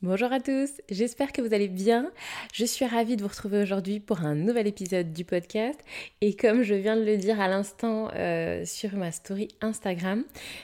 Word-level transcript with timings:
Bonjour 0.00 0.32
à 0.32 0.38
tous, 0.38 0.70
j'espère 0.88 1.32
que 1.32 1.42
vous 1.42 1.52
allez 1.52 1.66
bien. 1.66 2.12
Je 2.54 2.64
suis 2.64 2.84
ravie 2.84 3.16
de 3.16 3.22
vous 3.22 3.26
retrouver 3.26 3.60
aujourd'hui 3.60 3.98
pour 3.98 4.20
un 4.20 4.36
nouvel 4.36 4.68
épisode 4.68 5.12
du 5.12 5.24
podcast. 5.24 5.76
Et 6.20 6.36
comme 6.36 6.62
je 6.62 6.74
viens 6.74 6.94
de 6.94 7.02
le 7.02 7.16
dire 7.16 7.40
à 7.40 7.48
l'instant 7.48 8.08
euh, 8.14 8.64
sur 8.64 8.94
ma 8.94 9.10
story 9.10 9.48
Instagram, 9.60 10.22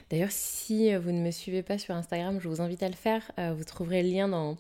d'ailleurs 0.08 0.30
si 0.30 0.94
vous 0.94 1.10
ne 1.10 1.20
me 1.20 1.32
suivez 1.32 1.64
pas 1.64 1.78
sur 1.78 1.96
Instagram, 1.96 2.38
je 2.40 2.48
vous 2.48 2.60
invite 2.60 2.84
à 2.84 2.88
le 2.88 2.94
faire. 2.94 3.28
Euh, 3.40 3.52
vous 3.58 3.64
trouverez 3.64 4.04
le 4.04 4.10
lien 4.10 4.28
dans, 4.28 4.56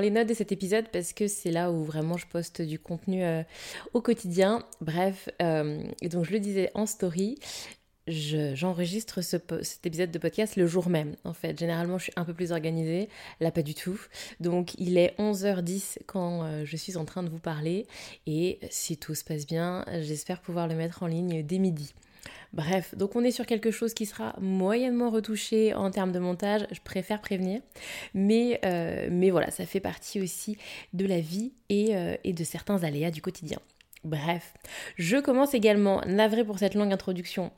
les 0.00 0.10
notes 0.10 0.28
de 0.30 0.34
cet 0.34 0.52
épisode 0.52 0.86
parce 0.90 1.12
que 1.12 1.28
c'est 1.28 1.50
là 1.50 1.70
où 1.70 1.84
vraiment 1.84 2.16
je 2.16 2.26
poste 2.28 2.62
du 2.62 2.78
contenu 2.78 3.22
euh, 3.22 3.42
au 3.92 4.00
quotidien. 4.00 4.64
Bref, 4.80 5.28
et 5.38 6.08
donc 6.08 6.24
je 6.24 6.32
le 6.32 6.40
disais 6.40 6.70
en 6.72 6.86
story, 6.86 7.38
j'enregistre 8.08 9.20
cet 9.20 9.86
épisode 9.86 10.10
de 10.10 10.18
podcast 10.18 10.56
le 10.56 10.66
jour 10.66 10.88
même. 10.88 11.16
En 11.24 11.32
fait, 11.32 11.58
généralement, 11.58 11.98
je 11.98 12.04
suis 12.04 12.12
un 12.16 12.24
peu 12.24 12.34
plus 12.34 12.52
organisée. 12.52 13.08
Là, 13.40 13.50
pas 13.50 13.62
du 13.62 13.74
tout. 13.74 14.00
Donc, 14.40 14.74
il 14.78 14.98
est 14.98 15.14
11h10 15.18 15.98
quand 16.06 16.42
euh, 16.42 16.64
je 16.64 16.76
suis 16.76 16.96
en 16.96 17.04
train 17.04 17.22
de 17.22 17.28
vous 17.28 17.38
parler. 17.38 17.86
Et 18.26 18.58
si 18.70 18.96
tout 18.96 19.14
se 19.14 19.24
passe 19.24 19.46
bien, 19.46 19.84
j'espère 20.00 20.40
pouvoir 20.40 20.68
le 20.68 20.74
mettre 20.74 21.02
en 21.02 21.06
ligne 21.06 21.42
dès 21.42 21.58
midi. 21.58 21.94
Bref, 22.52 22.94
donc 22.96 23.14
on 23.14 23.24
est 23.24 23.30
sur 23.30 23.44
quelque 23.44 23.70
chose 23.70 23.92
qui 23.92 24.06
sera 24.06 24.34
moyennement 24.40 25.10
retouché 25.10 25.74
en 25.74 25.90
termes 25.90 26.12
de 26.12 26.18
montage, 26.18 26.66
je 26.72 26.80
préfère 26.80 27.20
prévenir, 27.20 27.60
mais, 28.14 28.58
euh, 28.64 29.08
mais 29.10 29.30
voilà, 29.30 29.50
ça 29.50 29.66
fait 29.66 29.80
partie 29.80 30.20
aussi 30.20 30.56
de 30.94 31.04
la 31.04 31.20
vie 31.20 31.52
et, 31.68 31.94
euh, 31.94 32.16
et 32.24 32.32
de 32.32 32.44
certains 32.44 32.82
aléas 32.84 33.10
du 33.10 33.20
quotidien. 33.20 33.58
Bref, 34.04 34.54
je 34.96 35.18
commence 35.18 35.54
également, 35.54 36.00
navré 36.06 36.44
pour 36.44 36.58
cette 36.58 36.74
longue 36.74 36.92
introduction, 36.92 37.50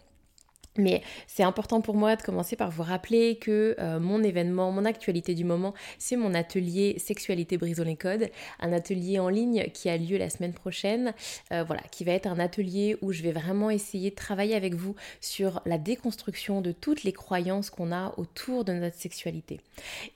mais 0.76 1.02
c'est 1.26 1.42
important 1.42 1.80
pour 1.80 1.96
moi 1.96 2.14
de 2.14 2.22
commencer 2.22 2.54
par 2.54 2.70
vous 2.70 2.84
rappeler 2.84 3.36
que 3.36 3.74
euh, 3.80 3.98
mon 3.98 4.22
événement, 4.22 4.70
mon 4.70 4.84
actualité 4.84 5.34
du 5.34 5.44
moment, 5.44 5.74
c'est 5.98 6.16
mon 6.16 6.32
atelier 6.32 6.96
Sexualité 6.98 7.56
brisons 7.56 7.82
les 7.82 7.96
codes, 7.96 8.28
un 8.60 8.72
atelier 8.72 9.18
en 9.18 9.28
ligne 9.28 9.68
qui 9.74 9.88
a 9.88 9.96
lieu 9.96 10.16
la 10.16 10.30
semaine 10.30 10.52
prochaine, 10.52 11.12
euh, 11.52 11.64
voilà, 11.64 11.82
qui 11.90 12.04
va 12.04 12.12
être 12.12 12.26
un 12.26 12.38
atelier 12.38 12.96
où 13.02 13.12
je 13.12 13.22
vais 13.22 13.32
vraiment 13.32 13.70
essayer 13.70 14.10
de 14.10 14.14
travailler 14.14 14.54
avec 14.54 14.74
vous 14.74 14.94
sur 15.20 15.60
la 15.66 15.76
déconstruction 15.76 16.60
de 16.60 16.70
toutes 16.70 17.02
les 17.02 17.12
croyances 17.12 17.70
qu'on 17.70 17.90
a 17.90 18.14
autour 18.16 18.64
de 18.64 18.72
notre 18.72 18.96
sexualité. 18.96 19.60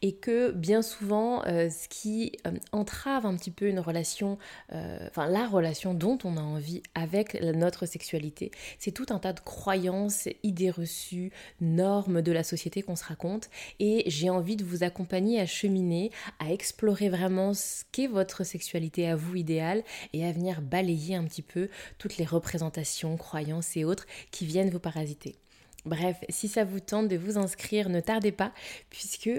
Et 0.03 0.15
que 0.15 0.53
bien 0.53 0.83
souvent, 0.83 1.45
euh, 1.47 1.69
ce 1.69 1.89
qui 1.89 2.33
entrave 2.73 3.27
un 3.27 3.35
petit 3.37 3.51
peu 3.51 3.67
une 3.67 3.81
relation, 3.81 4.39
enfin 4.71 5.27
la 5.27 5.47
relation 5.47 5.95
dont 5.95 6.19
on 6.25 6.37
a 6.37 6.41
envie 6.41 6.83
avec 6.95 7.41
notre 7.43 7.87
sexualité, 7.87 8.51
c'est 8.79 8.93
tout 8.93 9.07
un 9.11 9.19
tas 9.19 9.33
de 9.33 9.41
croyances 9.41 10.29
idées 10.45 10.71
reçues, 10.71 11.33
normes 11.61 12.23
de 12.23 12.31
la 12.31 12.45
société 12.45 12.83
qu'on 12.83 12.95
se 12.95 13.05
raconte. 13.05 13.51
Et 13.81 14.05
j'ai 14.07 14.31
envie 14.31 14.57
de 14.57 14.65
vous 14.65 14.85
accompagner 14.85 15.41
à 15.41 15.47
cheminer, 15.47 16.11
à 16.39 16.53
explorer 16.53 17.09
vraiment 17.09 17.55
ce 17.55 17.83
qu'est 17.91 18.07
votre 18.07 18.45
sexualité 18.45 19.09
à 19.09 19.17
vous 19.17 19.35
idéale 19.35 19.83
et 20.13 20.25
à 20.25 20.33
venir 20.33 20.63
balayer 20.63 21.17
un 21.17 21.25
petit 21.25 21.43
peu 21.43 21.69
toutes 21.99 22.17
les 22.19 22.25
représentations, 22.25 23.17
croyances 23.17 23.77
et 23.77 23.85
autres 23.85 24.07
qui 24.31 24.47
viennent 24.47 24.71
vous 24.71 24.79
parasiter. 24.79 25.37
Bref, 25.85 26.17
si 26.31 26.49
ça 26.49 26.65
vous 26.65 26.81
tente 26.81 27.09
de 27.09 27.17
vous 27.17 27.37
inscrire, 27.37 27.89
ne 27.89 28.01
tardez 28.01 28.33
pas, 28.33 28.53
puisque 28.89 29.31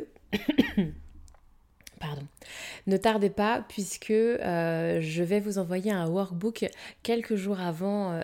Ne 2.88 2.98
tardez 2.98 3.30
pas 3.30 3.66
puisque 3.68 4.12
euh, 4.12 5.00
je 5.02 5.24
vais 5.24 5.40
vous 5.40 5.58
envoyer 5.58 5.92
un 5.92 6.08
workbook 6.08 6.66
quelques 7.04 7.36
jours 7.36 7.60
avant 7.60 8.12
euh, 8.12 8.22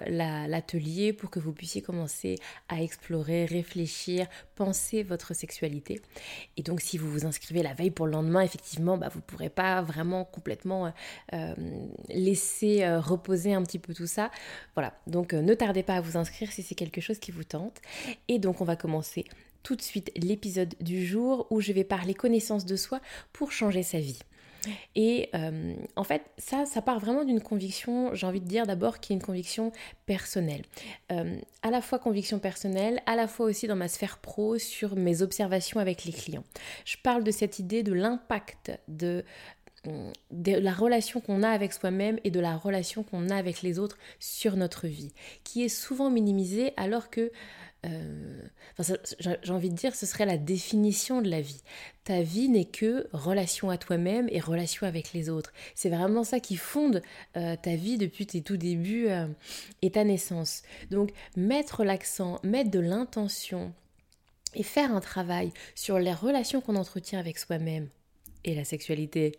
l'atelier 0.47 1.13
pour 1.13 1.29
que 1.29 1.39
vous 1.39 1.51
puissiez 1.51 1.81
commencer 1.81 2.37
à 2.69 2.81
explorer, 2.81 3.45
réfléchir, 3.45 4.27
penser 4.55 5.03
votre 5.03 5.33
sexualité. 5.33 6.01
Et 6.57 6.63
donc 6.63 6.81
si 6.81 6.97
vous 6.97 7.09
vous 7.09 7.25
inscrivez 7.25 7.63
la 7.63 7.73
veille 7.73 7.91
pour 7.91 8.05
le 8.05 8.11
lendemain, 8.11 8.41
effectivement, 8.41 8.97
bah, 8.97 9.09
vous 9.09 9.19
ne 9.19 9.23
pourrez 9.23 9.49
pas 9.49 9.81
vraiment 9.81 10.25
complètement 10.25 10.93
euh, 11.33 11.55
laisser 12.09 12.87
reposer 12.97 13.53
un 13.53 13.63
petit 13.63 13.79
peu 13.79 13.93
tout 13.93 14.07
ça. 14.07 14.31
Voilà, 14.75 14.93
donc 15.07 15.33
ne 15.33 15.53
tardez 15.53 15.83
pas 15.83 15.95
à 15.95 16.01
vous 16.01 16.17
inscrire 16.17 16.51
si 16.51 16.63
c'est 16.63 16.75
quelque 16.75 17.01
chose 17.01 17.19
qui 17.19 17.31
vous 17.31 17.43
tente. 17.43 17.81
Et 18.27 18.39
donc 18.39 18.61
on 18.61 18.65
va 18.65 18.75
commencer 18.75 19.25
tout 19.63 19.75
de 19.75 19.81
suite 19.81 20.11
l'épisode 20.15 20.73
du 20.79 21.05
jour 21.05 21.47
où 21.49 21.61
je 21.61 21.71
vais 21.71 21.83
parler 21.83 22.13
connaissance 22.13 22.65
de 22.65 22.75
soi 22.75 22.99
pour 23.33 23.51
changer 23.51 23.83
sa 23.83 23.99
vie. 23.99 24.19
Et 24.95 25.29
euh, 25.33 25.73
en 25.95 26.03
fait, 26.03 26.23
ça, 26.37 26.65
ça 26.65 26.81
part 26.81 26.99
vraiment 26.99 27.23
d'une 27.23 27.41
conviction, 27.41 28.13
j'ai 28.13 28.27
envie 28.27 28.41
de 28.41 28.47
dire 28.47 28.67
d'abord, 28.67 28.99
qui 28.99 29.13
est 29.13 29.15
une 29.15 29.21
conviction 29.21 29.71
personnelle. 30.05 30.63
Euh, 31.11 31.39
à 31.63 31.71
la 31.71 31.81
fois 31.81 31.99
conviction 31.99 32.39
personnelle, 32.39 33.01
à 33.05 33.15
la 33.15 33.27
fois 33.27 33.47
aussi 33.47 33.67
dans 33.67 33.75
ma 33.75 33.87
sphère 33.87 34.19
pro 34.19 34.57
sur 34.57 34.95
mes 34.95 35.21
observations 35.21 35.79
avec 35.79 36.05
les 36.05 36.11
clients. 36.11 36.43
Je 36.85 36.97
parle 37.01 37.23
de 37.23 37.31
cette 37.31 37.59
idée 37.59 37.83
de 37.83 37.93
l'impact 37.93 38.71
de 38.87 39.23
de 40.29 40.57
la 40.57 40.73
relation 40.73 41.21
qu'on 41.21 41.41
a 41.41 41.49
avec 41.49 41.73
soi-même 41.73 42.19
et 42.23 42.29
de 42.29 42.39
la 42.39 42.55
relation 42.55 43.01
qu'on 43.01 43.29
a 43.29 43.35
avec 43.35 43.63
les 43.63 43.79
autres 43.79 43.97
sur 44.19 44.55
notre 44.55 44.85
vie, 44.85 45.11
qui 45.43 45.63
est 45.63 45.69
souvent 45.69 46.11
minimisée 46.11 46.71
alors 46.77 47.09
que 47.09 47.31
euh, 47.85 48.41
j'ai 49.19 49.51
envie 49.51 49.69
de 49.69 49.75
dire, 49.75 49.95
ce 49.95 50.05
serait 50.05 50.25
la 50.25 50.37
définition 50.37 51.21
de 51.21 51.29
la 51.29 51.41
vie. 51.41 51.61
Ta 52.03 52.21
vie 52.21 52.47
n'est 52.47 52.65
que 52.65 53.07
relation 53.11 53.69
à 53.69 53.77
toi-même 53.77 54.27
et 54.31 54.39
relation 54.39 54.85
avec 54.85 55.13
les 55.13 55.29
autres. 55.29 55.51
C'est 55.73 55.89
vraiment 55.89 56.23
ça 56.23 56.39
qui 56.39 56.57
fonde 56.57 57.01
euh, 57.37 57.55
ta 57.61 57.75
vie 57.75 57.97
depuis 57.97 58.27
tes 58.27 58.41
tout 58.41 58.57
débuts 58.57 59.07
euh, 59.07 59.27
et 59.81 59.91
ta 59.91 60.03
naissance. 60.03 60.61
Donc 60.91 61.11
mettre 61.35 61.83
l'accent, 61.83 62.39
mettre 62.43 62.69
de 62.69 62.79
l'intention 62.79 63.73
et 64.53 64.63
faire 64.63 64.93
un 64.93 65.01
travail 65.01 65.51
sur 65.73 65.97
les 65.97 66.13
relations 66.13 66.61
qu'on 66.61 66.75
entretient 66.75 67.19
avec 67.19 67.39
soi-même 67.39 67.87
et 68.43 68.53
la 68.53 68.63
sexualité 68.63 69.33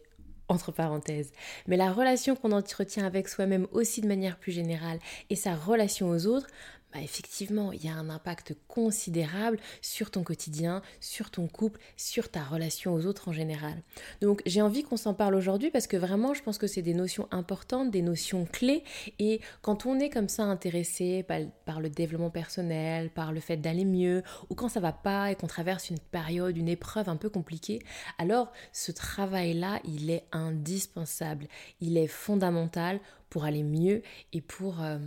entre 0.48 0.72
parenthèses, 0.72 1.32
mais 1.66 1.76
la 1.76 1.92
relation 1.92 2.36
qu'on 2.36 2.52
entretient 2.52 3.06
avec 3.06 3.28
soi-même 3.28 3.66
aussi 3.72 4.00
de 4.00 4.08
manière 4.08 4.36
plus 4.36 4.52
générale 4.52 4.98
et 5.30 5.36
sa 5.36 5.54
relation 5.54 6.10
aux 6.10 6.26
autres, 6.26 6.48
bah, 6.92 7.00
effectivement, 7.00 7.72
il 7.72 7.84
y 7.84 7.88
a 7.88 7.94
un 7.94 8.10
impact 8.10 8.54
considérable 8.68 9.58
sur 9.80 10.10
ton 10.10 10.22
quotidien, 10.22 10.82
sur 11.00 11.30
ton 11.30 11.48
couple, 11.48 11.80
sur 11.96 12.30
ta 12.30 12.42
relation 12.42 12.92
aux 12.92 13.06
autres 13.06 13.28
en 13.28 13.32
général. 13.32 13.82
Donc 14.20 14.42
j'ai 14.44 14.60
envie 14.60 14.82
qu'on 14.82 14.98
s'en 14.98 15.14
parle 15.14 15.34
aujourd'hui 15.34 15.70
parce 15.70 15.86
que 15.86 15.96
vraiment, 15.96 16.34
je 16.34 16.42
pense 16.42 16.58
que 16.58 16.66
c'est 16.66 16.82
des 16.82 16.92
notions 16.92 17.28
importantes, 17.30 17.90
des 17.90 18.02
notions 18.02 18.44
clés. 18.44 18.84
Et 19.18 19.40
quand 19.62 19.86
on 19.86 19.98
est 19.98 20.10
comme 20.10 20.28
ça 20.28 20.44
intéressé 20.44 21.24
par, 21.64 21.80
le 21.80 21.88
développement 21.88 22.30
personnel, 22.30 23.08
par 23.10 23.32
le 23.32 23.40
fait 23.40 23.56
d'aller 23.56 23.86
mieux, 23.86 24.22
ou 24.50 24.54
quand 24.54 24.68
ça 24.68 24.80
va 24.80 24.92
pas 24.92 25.30
et 25.30 25.34
qu'on 25.34 25.46
traverse 25.46 25.88
une 25.88 25.98
période, 25.98 26.56
une 26.56 26.68
épreuve 26.68 27.08
un 27.08 27.16
peu 27.16 27.30
compliquée, 27.30 27.80
alors 28.18 28.52
ce 28.72 28.92
travail-là, 28.92 29.80
il 29.84 30.10
est 30.10 30.26
indispensable, 30.32 31.48
il 31.80 31.96
est 31.96 32.06
fondamental 32.06 33.00
pour 33.30 33.44
aller 33.44 33.62
mieux 33.62 34.02
et 34.34 34.42
pour... 34.42 34.82
Euh, 34.82 34.98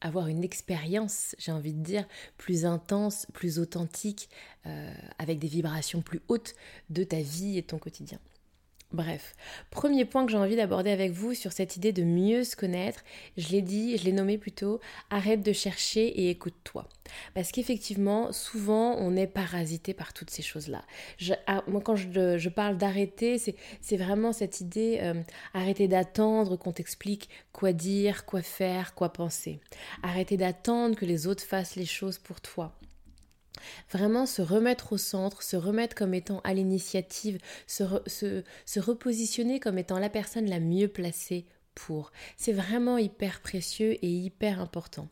avoir 0.00 0.28
une 0.28 0.44
expérience, 0.44 1.34
j'ai 1.38 1.52
envie 1.52 1.74
de 1.74 1.82
dire, 1.82 2.06
plus 2.36 2.64
intense, 2.64 3.26
plus 3.32 3.58
authentique, 3.58 4.28
euh, 4.66 4.92
avec 5.18 5.38
des 5.38 5.48
vibrations 5.48 6.02
plus 6.02 6.20
hautes 6.28 6.54
de 6.90 7.04
ta 7.04 7.20
vie 7.20 7.58
et 7.58 7.62
de 7.62 7.66
ton 7.66 7.78
quotidien. 7.78 8.18
Bref, 8.92 9.34
premier 9.70 10.06
point 10.06 10.24
que 10.24 10.32
j'ai 10.32 10.38
envie 10.38 10.56
d'aborder 10.56 10.90
avec 10.90 11.12
vous 11.12 11.34
sur 11.34 11.52
cette 11.52 11.76
idée 11.76 11.92
de 11.92 12.04
mieux 12.04 12.42
se 12.42 12.56
connaître, 12.56 13.04
je 13.36 13.48
l'ai 13.48 13.60
dit, 13.60 13.98
je 13.98 14.04
l'ai 14.04 14.12
nommé 14.12 14.38
plutôt, 14.38 14.80
arrête 15.10 15.42
de 15.42 15.52
chercher 15.52 16.06
et 16.06 16.30
écoute-toi. 16.30 16.88
Parce 17.34 17.52
qu'effectivement, 17.52 18.32
souvent, 18.32 18.96
on 18.98 19.16
est 19.16 19.26
parasité 19.26 19.94
par 19.94 20.12
toutes 20.12 20.30
ces 20.30 20.42
choses-là. 20.42 20.82
Ah, 21.46 21.62
moi, 21.66 21.80
quand 21.80 21.96
je, 21.96 22.48
parle 22.48 22.76
d'arrêter, 22.76 23.38
c'est 23.38 23.96
vraiment 23.96 24.32
cette 24.32 24.60
idée, 24.60 24.98
euh, 25.02 25.14
arrêter 25.54 25.88
d'attendre 25.88 26.56
qu'on 26.56 26.72
t'explique 26.72 27.28
quoi 27.52 27.72
dire, 27.72 28.24
quoi 28.24 28.42
faire, 28.42 28.94
quoi 28.94 29.12
penser. 29.12 29.60
Arrêter 30.02 30.36
d'attendre 30.36 30.96
que 30.96 31.04
les 31.04 31.26
autres 31.26 31.44
fassent 31.44 31.76
les 31.76 31.86
choses 31.86 32.18
pour 32.18 32.40
toi. 32.40 32.78
Vraiment 33.90 34.26
se 34.26 34.42
remettre 34.42 34.92
au 34.92 34.98
centre, 34.98 35.42
se 35.42 35.56
remettre 35.56 35.96
comme 35.96 36.14
étant 36.14 36.40
à 36.44 36.54
l'initiative, 36.54 37.38
se, 37.66 37.84
se, 38.06 38.80
repositionner 38.80 39.60
comme 39.60 39.78
étant 39.78 39.98
la 39.98 40.10
personne 40.10 40.48
la 40.48 40.60
mieux 40.60 40.88
placée 40.88 41.46
C'est 42.36 42.52
vraiment 42.52 42.98
hyper 42.98 43.40
précieux 43.40 43.92
et 44.04 44.08
hyper 44.08 44.60
important. 44.60 45.08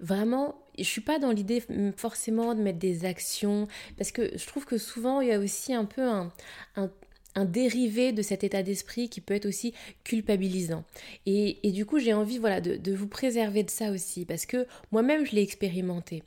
Vraiment, 0.00 0.56
je 0.78 0.84
suis 0.84 1.00
pas 1.00 1.18
dans 1.18 1.30
l'idée 1.30 1.62
forcément 1.96 2.54
de 2.54 2.60
mettre 2.60 2.78
des 2.78 3.04
actions 3.04 3.68
parce 3.96 4.10
que 4.10 4.36
je 4.36 4.46
trouve 4.46 4.64
que 4.64 4.78
souvent 4.78 5.20
il 5.20 5.28
y 5.28 5.32
a 5.32 5.38
aussi 5.38 5.74
un 5.74 5.84
peu 5.84 6.02
un, 6.02 6.32
un 6.76 6.90
dérivé 7.44 8.12
de 8.12 8.22
cet 8.22 8.44
état 8.44 8.62
d'esprit 8.62 9.08
qui 9.08 9.20
peut 9.20 9.34
être 9.34 9.46
aussi 9.46 9.74
culpabilisant. 10.04 10.84
Et, 11.26 11.58
du 11.72 11.84
coup, 11.86 11.98
j'ai 11.98 12.14
envie 12.14 12.38
voilà, 12.38 12.60
de, 12.60 12.94
vous 12.94 13.08
préserver 13.08 13.64
de 13.64 13.70
ça 13.70 13.90
aussi, 13.90 14.24
parce 14.24 14.46
que 14.46 14.66
moi-même, 14.92 15.26
je 15.26 15.32
l'ai 15.32 15.42
expérimenté. 15.42 16.22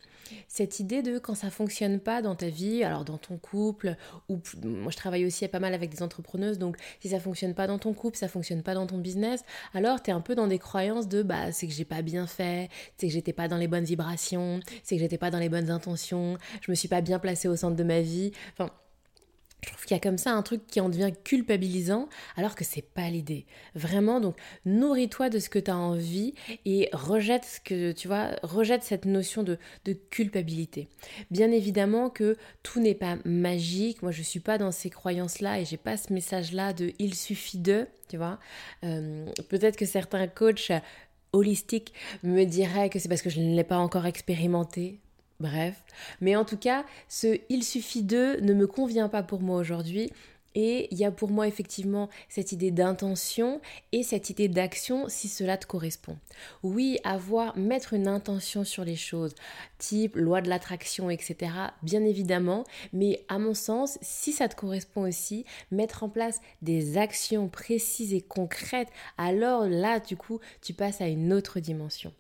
Cette 0.50 0.82
idée 0.82 1.02
de 1.02 1.20
quand 1.20 1.36
ça 1.36 1.50
fonctionne 1.50 2.02
pas 2.02 2.22
dans 2.22 2.36
ta 2.36 2.50
vie, 2.50 2.84
alors 2.84 3.06
dans 3.06 3.18
ton 3.18 3.38
couple, 3.38 3.96
ou 4.28 4.42
moi 4.66 4.92
je 4.92 4.98
travaille 4.98 5.26
aussi 5.26 5.48
pas 5.48 5.60
mal 5.60 5.74
avec 5.74 5.90
des 5.90 6.04
entrepreneuses, 6.04 6.60
donc 6.60 6.76
si 7.00 7.08
ça 7.08 7.22
fonctionne 7.22 7.54
pas 7.54 7.66
dans 7.66 7.80
ton 7.80 7.94
couple, 7.94 8.18
ça 8.18 8.28
fonctionne 8.28 8.62
pas 8.62 8.74
dans 8.74 8.88
ton 8.88 8.98
business, 8.98 9.46
alors 9.74 10.04
tu 10.04 10.10
es 10.10 10.14
un 10.14 10.20
peu 10.20 10.36
dans 10.36 10.48
des 10.48 10.60
croyances 10.60 11.08
de 11.08 11.24
bah 11.24 11.54
c'est 11.54 11.66
que 11.66 11.74
j'ai 11.74 11.86
pas 11.86 12.02
bien 12.02 12.28
fait, 12.28 12.70
c'est 12.98 13.08
que 13.08 13.14
j'étais 13.14 13.32
pas 13.32 13.48
dans 13.48 13.56
les 13.56 13.70
bonnes 13.70 13.86
vibrations, 13.86 14.60
c'est 14.84 14.96
que 14.96 15.02
j'étais 15.02 15.18
pas 15.18 15.32
dans 15.32 15.40
les 15.40 15.48
bonnes 15.48 15.70
intentions, 15.70 16.38
je 16.62 16.72
me 16.72 16.76
suis 16.76 16.90
pas 16.90 17.00
bien 17.00 17.20
placée 17.20 17.48
au 17.48 17.56
centre 17.56 17.78
de 17.78 17.84
ma 17.84 18.02
vie. 18.02 18.34
Enfin, 18.52 18.70
je 19.68 19.74
trouve 19.74 19.86
qu'il 19.86 19.96
y 19.96 20.00
a 20.00 20.02
comme 20.02 20.18
ça 20.18 20.32
un 20.32 20.42
truc 20.42 20.66
qui 20.66 20.80
en 20.80 20.90
devient 20.90 21.12
culpabilisant 21.24 22.08
alors 22.38 22.56
que 22.56 22.64
c'est 22.64 22.82
pas 22.82 23.10
l'idée. 23.10 23.46
Vraiment, 23.76 24.20
donc 24.20 24.38
nourris-toi 24.66 25.30
de 25.30 25.40
ce 25.40 25.50
que 25.50 25.60
tu 25.60 25.70
as 25.70 25.78
envie 25.78 26.34
et 26.66 26.90
rejette 26.94 27.44
ce 27.46 27.60
que 27.60 27.92
tu 27.92 28.08
vois, 28.08 28.32
rejette 28.44 28.84
cette 28.84 29.06
notion 29.06 29.44
de, 29.44 29.58
culpabilité. 30.10 30.88
Bien 31.32 31.52
évidemment 31.52 32.10
que 32.10 32.38
tout 32.64 32.80
n'est 32.80 32.96
pas 32.96 33.18
magique. 33.26 34.02
Moi, 34.02 34.12
je 34.12 34.22
suis 34.22 34.40
pas 34.40 34.58
dans 34.58 34.72
ces 34.72 34.90
croyances-là 34.90 35.60
et 35.60 35.66
j'ai 35.66 35.78
pas 35.78 35.98
ce 35.98 36.14
message-là 36.14 36.74
de 36.74 36.94
il 37.00 37.14
suffit 37.14 37.58
de, 37.58 37.88
tu 38.10 38.18
vois. 38.18 38.40
Euh, 38.84 39.26
peut-être 39.50 39.76
que 39.76 39.86
certains 39.86 40.28
coachs 40.28 40.72
holistiques 41.34 41.94
me 42.24 42.44
diraient 42.46 42.90
que 42.90 43.00
c'est 43.00 43.10
parce 43.10 43.22
que 43.22 43.30
je 43.30 43.40
ne 43.40 43.56
l'ai 43.56 43.64
pas 43.64 43.78
encore 43.78 44.06
expérimenté. 44.06 45.00
Bref. 45.40 45.84
Mais 46.20 46.36
en 46.36 46.46
tout 46.46 46.58
cas, 46.58 46.84
ce 47.08 47.40
il 47.50 47.64
suffit 47.64 48.04
de 48.04 48.38
ne 48.42 48.54
me 48.54 48.68
convient 48.68 49.10
pas 49.10 49.24
pour 49.24 49.42
moi 49.42 49.58
aujourd'hui. 49.58 50.12
Et 50.60 50.88
il 50.90 50.98
y 50.98 51.06
a 51.06 51.12
pour 51.12 51.30
moi 51.30 51.48
effectivement 51.48 52.10
cette 52.30 52.52
idée 52.52 52.72
d'intention 52.72 53.62
et 53.92 54.02
cette 54.02 54.32
idée 54.32 54.48
d'action 54.48 55.08
si 55.08 55.28
cela 55.28 55.56
te 55.56 55.68
correspond. 55.68 56.18
Oui, 56.64 56.98
avoir, 57.04 57.56
mettre 57.56 57.94
une 57.94 58.08
intention 58.08 58.64
sur 58.64 58.84
les 58.84 58.96
choses, 58.96 59.36
type 59.78 60.16
loi 60.16 60.42
de 60.42 60.50
l'attraction, 60.50 61.12
etc., 61.12 61.52
bien 61.84 62.04
évidemment, 62.04 62.64
mais 62.92 63.24
à 63.28 63.38
mon 63.38 63.54
sens, 63.54 64.00
si 64.02 64.32
ça 64.32 64.48
te 64.48 64.56
correspond 64.56 65.08
aussi, 65.08 65.46
mettre 65.70 66.04
en 66.04 66.10
place 66.10 66.42
des 66.64 66.98
actions 66.98 67.50
précises 67.50 68.16
et 68.16 68.22
concrètes, 68.22 68.90
alors 69.20 69.68
là, 69.68 70.00
du 70.00 70.18
coup, 70.18 70.40
tu 70.64 70.74
passes 70.74 71.02
à 71.02 71.08
une 71.08 71.34
autre 71.34 71.60
dimension. 71.60 72.12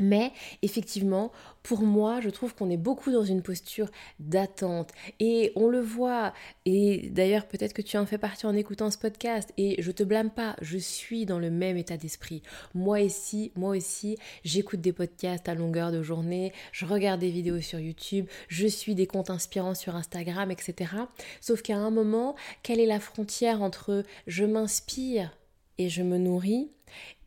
Mais 0.00 0.32
effectivement, 0.62 1.30
pour 1.62 1.82
moi, 1.82 2.20
je 2.20 2.28
trouve 2.28 2.54
qu'on 2.54 2.68
est 2.68 2.76
beaucoup 2.76 3.12
dans 3.12 3.24
une 3.24 3.42
posture 3.42 3.88
d'attente. 4.18 4.90
Et 5.20 5.52
on 5.56 5.68
le 5.68 5.80
voit, 5.80 6.34
et 6.66 7.10
d'ailleurs 7.10 7.46
peut-être 7.46 7.72
que 7.72 7.82
tu 7.82 7.96
en 7.96 8.04
fais 8.04 8.18
partie 8.18 8.46
en 8.46 8.54
écoutant 8.54 8.90
ce 8.90 8.98
podcast, 8.98 9.52
et 9.56 9.80
je 9.80 9.90
te 9.92 10.02
blâme 10.02 10.30
pas, 10.30 10.56
je 10.60 10.78
suis 10.78 11.26
dans 11.26 11.38
le 11.38 11.50
même 11.50 11.76
état 11.76 11.96
d'esprit. 11.96 12.42
Moi 12.74 13.00
aussi, 13.02 13.52
moi 13.54 13.76
aussi, 13.76 14.16
j'écoute 14.44 14.80
des 14.80 14.92
podcasts 14.92 15.48
à 15.48 15.54
longueur 15.54 15.92
de 15.92 16.02
journée, 16.02 16.52
je 16.72 16.86
regarde 16.86 17.20
des 17.20 17.30
vidéos 17.30 17.60
sur 17.60 17.78
YouTube, 17.78 18.26
je 18.48 18.66
suis 18.66 18.94
des 18.94 19.06
comptes 19.06 19.30
inspirants 19.30 19.74
sur 19.74 19.94
Instagram, 19.96 20.50
etc. 20.50 20.90
Sauf 21.40 21.62
qu'à 21.62 21.76
un 21.76 21.90
moment, 21.90 22.34
quelle 22.62 22.80
est 22.80 22.86
la 22.86 23.00
frontière 23.00 23.62
entre 23.62 24.02
je 24.26 24.44
m'inspire 24.44 25.30
et 25.78 25.88
je 25.88 26.02
me 26.02 26.18
nourris 26.18 26.70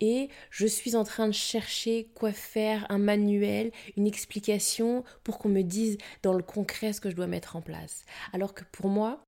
et 0.00 0.28
je 0.50 0.66
suis 0.66 0.96
en 0.96 1.04
train 1.04 1.26
de 1.26 1.32
chercher 1.32 2.10
quoi 2.14 2.32
faire, 2.32 2.86
un 2.88 2.98
manuel, 2.98 3.72
une 3.96 4.06
explication 4.06 5.04
pour 5.24 5.38
qu'on 5.38 5.48
me 5.48 5.62
dise 5.62 5.98
dans 6.22 6.32
le 6.32 6.42
concret 6.42 6.92
ce 6.92 7.00
que 7.00 7.10
je 7.10 7.16
dois 7.16 7.26
mettre 7.26 7.56
en 7.56 7.60
place. 7.60 8.04
Alors 8.32 8.54
que 8.54 8.64
pour 8.72 8.88
moi, 8.88 9.20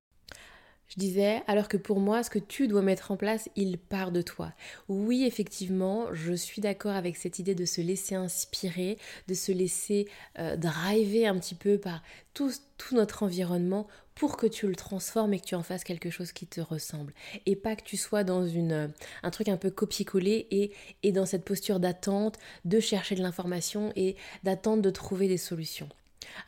je 0.90 0.98
disais, 0.98 1.42
alors 1.46 1.68
que 1.68 1.76
pour 1.76 2.00
moi, 2.00 2.24
ce 2.24 2.30
que 2.30 2.40
tu 2.40 2.66
dois 2.66 2.82
mettre 2.82 3.12
en 3.12 3.16
place, 3.16 3.48
il 3.54 3.78
part 3.78 4.10
de 4.10 4.22
toi. 4.22 4.52
Oui, 4.88 5.24
effectivement, 5.24 6.12
je 6.12 6.32
suis 6.32 6.60
d'accord 6.60 6.96
avec 6.96 7.16
cette 7.16 7.38
idée 7.38 7.54
de 7.54 7.64
se 7.64 7.80
laisser 7.80 8.16
inspirer, 8.16 8.98
de 9.28 9.34
se 9.34 9.52
laisser 9.52 10.08
euh, 10.40 10.56
driver 10.56 11.26
un 11.26 11.38
petit 11.38 11.54
peu 11.54 11.78
par 11.78 12.02
tout, 12.34 12.50
notre 12.90 13.22
environnement 13.22 13.86
pour 14.16 14.36
que 14.36 14.48
tu 14.48 14.66
le 14.66 14.74
transformes 14.74 15.32
et 15.32 15.38
que 15.38 15.46
tu 15.46 15.54
en 15.54 15.62
fasses 15.62 15.84
quelque 15.84 16.10
chose 16.10 16.32
qui 16.32 16.46
te 16.48 16.60
ressemble. 16.60 17.14
Et 17.46 17.54
pas 17.54 17.76
que 17.76 17.84
tu 17.84 17.96
sois 17.96 18.24
dans 18.24 18.42
euh, 18.42 18.88
un 19.22 19.30
truc 19.30 19.48
un 19.48 19.56
peu 19.56 19.70
copier-coller 19.70 20.48
et, 20.50 20.72
et 21.04 21.12
dans 21.12 21.24
cette 21.24 21.44
posture 21.44 21.78
d'attente, 21.78 22.36
de 22.64 22.80
chercher 22.80 23.14
de 23.14 23.22
l'information 23.22 23.92
et 23.94 24.16
d'attendre 24.42 24.82
de 24.82 24.90
trouver 24.90 25.28
des 25.28 25.38
solutions. 25.38 25.88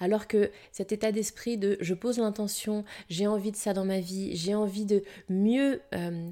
Alors 0.01 0.27
que 0.27 0.51
cet 0.71 0.93
état 0.93 1.13
d'esprit 1.13 1.59
de 1.59 1.77
je 1.81 1.95
pose 1.95 2.19
l'intention, 2.19 2.85
j'ai 3.09 3.27
envie 3.27 3.51
de 3.51 3.57
ça 3.57 3.73
dans 3.73 3.85
ma 3.85 4.01
vie, 4.01 4.37
j'ai 4.37 4.55
envie 4.55 4.85
de 4.85 5.03
mieux 5.29 5.81
euh, 5.95 6.31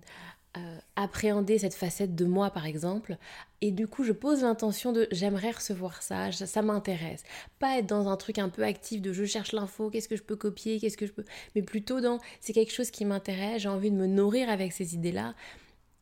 euh, 0.56 0.79
appréhender 0.97 1.58
cette 1.58 1.75
facette 1.75 2.17
de 2.17 2.25
moi 2.25 2.50
par 2.50 2.67
exemple, 2.67 3.17
et 3.61 3.70
du 3.70 3.87
coup 3.87 4.02
je 4.02 4.12
pose 4.12 4.43
l'intention 4.43 4.93
de 4.93 5.06
j'aimerais 5.12 5.52
recevoir 5.52 6.02
ça, 6.02 6.32
ça, 6.32 6.62
m'intéresse. 6.62 7.23
Pas 7.61 7.79
être 7.79 7.87
dans 7.87 8.08
un 8.08 8.17
truc 8.17 8.38
un 8.38 8.49
peu 8.49 8.64
actif 8.64 9.00
de 9.00 9.12
je 9.12 9.25
cherche 9.25 9.52
l'info, 9.52 9.91
qu'est-ce 9.91 10.08
que 10.08 10.17
je 10.17 10.25
peux 10.25 10.35
copier, 10.35 10.81
qu'est-ce 10.81 10.97
que 10.97 11.06
je 11.06 11.12
peux... 11.12 11.25
Mais 11.55 11.62
plutôt 11.62 12.00
dans 12.00 12.19
c'est 12.41 12.52
quelque 12.52 12.73
chose 12.73 12.91
qui 12.91 13.05
m'intéresse, 13.05 13.62
j'ai 13.62 13.69
envie 13.69 13.93
de 13.93 13.97
me 13.97 14.08
nourrir 14.08 14.50
avec 14.50 14.73
ces 14.73 14.94
idées-là, 14.94 15.35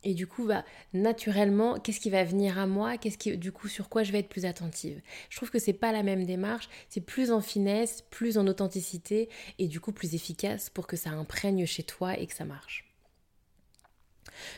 et 0.05 0.15
du 0.15 0.27
coup, 0.27 0.47
bah, 0.47 0.65
naturellement, 0.93 1.79
qu'est-ce 1.81 2.01
qui 2.01 2.11
va 2.11 2.23
venir 2.23 2.59
à 2.59 2.67
moi? 2.67 2.99
Qu'est-ce 2.99 3.19
qui, 3.19 3.37
du 3.37 3.51
coup, 3.51 3.69
sur 3.69 3.89
quoi 3.89 4.05
je 4.05 4.13
vais 4.13 4.21
être 4.21 4.29
plus 4.29 4.45
attentive? 4.45 5.01
Je 5.29 5.37
trouve 5.37 5.51
que 5.51 5.59
c'est 5.59 5.73
pas 5.73 5.91
la 5.91 6.03
même 6.05 6.25
démarche. 6.25 6.69
C'est 6.89 7.01
plus 7.01 7.33
en 7.33 7.41
finesse, 7.41 8.03
plus 8.11 8.39
en 8.39 8.47
authenticité 8.47 9.29
et 9.59 9.67
du 9.67 9.81
coup 9.81 9.93
plus 9.93 10.15
efficace 10.15 10.71
pour 10.71 10.87
que 10.87 10.97
ça 10.97 11.11
imprègne 11.11 11.67
chez 11.67 11.83
toi 11.83 12.17
et 12.19 12.27
que 12.27 12.35
ça 12.35 12.45
marche. 12.45 12.85